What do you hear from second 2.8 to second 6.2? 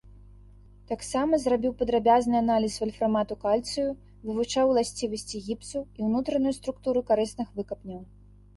вальфрамату кальцыю, вывучаў ўласцівасці гіпсу і